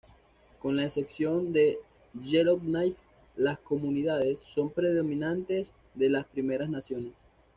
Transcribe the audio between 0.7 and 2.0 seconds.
la excepción de